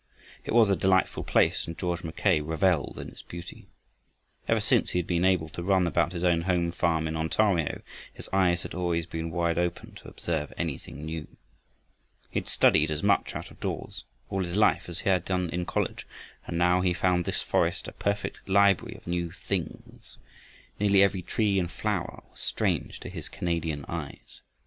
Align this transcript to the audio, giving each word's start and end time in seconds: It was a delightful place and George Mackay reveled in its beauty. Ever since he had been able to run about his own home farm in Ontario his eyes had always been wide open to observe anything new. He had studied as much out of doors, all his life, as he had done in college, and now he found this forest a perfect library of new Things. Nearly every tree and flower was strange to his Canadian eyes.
It 0.43 0.51
was 0.55 0.67
a 0.71 0.75
delightful 0.75 1.23
place 1.23 1.67
and 1.67 1.77
George 1.77 2.03
Mackay 2.03 2.41
reveled 2.41 2.97
in 2.97 3.09
its 3.09 3.21
beauty. 3.21 3.67
Ever 4.47 4.59
since 4.59 4.89
he 4.89 4.97
had 4.97 5.05
been 5.05 5.23
able 5.23 5.47
to 5.49 5.61
run 5.61 5.85
about 5.85 6.11
his 6.13 6.23
own 6.23 6.41
home 6.41 6.71
farm 6.71 7.07
in 7.07 7.15
Ontario 7.15 7.83
his 8.11 8.27
eyes 8.33 8.63
had 8.63 8.73
always 8.73 9.05
been 9.05 9.29
wide 9.29 9.59
open 9.59 9.93
to 9.97 10.07
observe 10.07 10.51
anything 10.57 11.05
new. 11.05 11.27
He 12.31 12.39
had 12.39 12.49
studied 12.49 12.89
as 12.89 13.03
much 13.03 13.35
out 13.35 13.51
of 13.51 13.59
doors, 13.59 14.03
all 14.27 14.43
his 14.43 14.55
life, 14.55 14.89
as 14.89 15.01
he 15.01 15.09
had 15.09 15.23
done 15.23 15.51
in 15.51 15.67
college, 15.67 16.07
and 16.47 16.57
now 16.57 16.81
he 16.81 16.95
found 16.95 17.25
this 17.25 17.43
forest 17.43 17.87
a 17.87 17.91
perfect 17.91 18.49
library 18.49 18.95
of 18.95 19.05
new 19.05 19.29
Things. 19.31 20.17
Nearly 20.79 21.03
every 21.03 21.21
tree 21.21 21.59
and 21.59 21.69
flower 21.69 22.23
was 22.31 22.39
strange 22.39 22.99
to 23.01 23.07
his 23.09 23.29
Canadian 23.29 23.85
eyes. 23.87 24.41